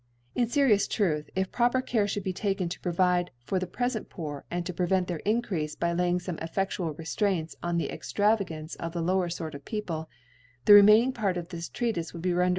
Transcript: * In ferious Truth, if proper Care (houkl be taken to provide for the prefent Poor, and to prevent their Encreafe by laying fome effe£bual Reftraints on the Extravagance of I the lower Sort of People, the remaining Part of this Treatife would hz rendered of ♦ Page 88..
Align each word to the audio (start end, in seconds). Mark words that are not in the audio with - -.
* 0.21 0.35
In 0.41 0.47
ferious 0.47 0.87
Truth, 0.89 1.29
if 1.35 1.51
proper 1.51 1.79
Care 1.79 2.05
(houkl 2.07 2.23
be 2.23 2.33
taken 2.33 2.67
to 2.69 2.79
provide 2.79 3.29
for 3.37 3.59
the 3.59 3.67
prefent 3.67 4.09
Poor, 4.09 4.45
and 4.49 4.65
to 4.65 4.73
prevent 4.73 5.07
their 5.07 5.21
Encreafe 5.27 5.77
by 5.77 5.93
laying 5.93 6.17
fome 6.17 6.39
effe£bual 6.39 6.95
Reftraints 6.95 7.53
on 7.61 7.77
the 7.77 7.91
Extravagance 7.91 8.73
of 8.77 8.93
I 8.93 8.93
the 8.93 9.01
lower 9.05 9.29
Sort 9.29 9.53
of 9.53 9.63
People, 9.63 10.09
the 10.65 10.73
remaining 10.73 11.13
Part 11.13 11.37
of 11.37 11.49
this 11.49 11.69
Treatife 11.69 12.13
would 12.13 12.23
hz 12.23 12.35
rendered 12.35 12.39
of 12.39 12.47
♦ 12.47 12.47
Page 12.47 12.49
88.. 12.49 12.49